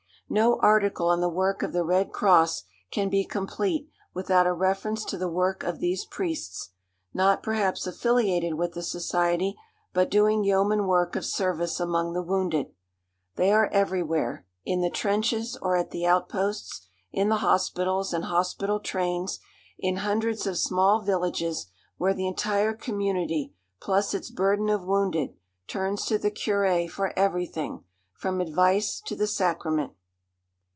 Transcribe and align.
No 0.33 0.57
article 0.61 1.09
on 1.09 1.19
the 1.19 1.27
work 1.27 1.61
of 1.61 1.73
the 1.73 1.83
Red 1.83 2.13
Cross 2.13 2.63
can 2.89 3.09
be 3.09 3.25
complete 3.25 3.89
without 4.13 4.47
a 4.47 4.53
reference 4.53 5.03
to 5.03 5.17
the 5.17 5.27
work 5.27 5.61
of 5.61 5.79
these 5.81 6.05
priests, 6.05 6.69
not 7.13 7.43
perhaps 7.43 7.85
affiliated 7.85 8.53
with 8.53 8.71
the 8.71 8.81
society, 8.81 9.57
but 9.91 10.09
doing 10.09 10.45
yeoman 10.45 10.87
work 10.87 11.17
of 11.17 11.25
service 11.25 11.81
among 11.81 12.13
the 12.13 12.21
wounded. 12.23 12.67
They 13.35 13.51
are 13.51 13.67
everywhere, 13.73 14.45
in 14.63 14.79
the 14.79 14.89
trenches 14.89 15.57
or 15.61 15.75
at 15.75 15.91
the 15.91 16.05
outposts, 16.05 16.87
in 17.11 17.27
the 17.27 17.39
hospitals 17.39 18.13
and 18.13 18.23
hospital 18.23 18.79
trains, 18.79 19.37
in 19.77 19.97
hundreds 19.97 20.47
of 20.47 20.57
small 20.57 21.01
villages, 21.01 21.65
where 21.97 22.13
the 22.13 22.25
entire 22.25 22.71
community 22.73 23.53
plus 23.81 24.13
its 24.13 24.31
burden 24.31 24.69
of 24.69 24.85
wounded 24.85 25.31
turns 25.67 26.05
to 26.05 26.17
the 26.17 26.31
curé 26.31 26.89
for 26.89 27.11
everything, 27.19 27.83
from 28.13 28.39
advice 28.39 29.01
to 29.07 29.13
the 29.17 29.27
sacrament. 29.27 29.91